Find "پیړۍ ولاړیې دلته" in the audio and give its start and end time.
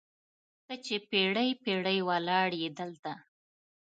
1.63-3.13